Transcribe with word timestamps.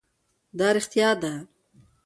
دا 0.57 0.67
رښتیا 0.75 1.09
ده 1.21 1.33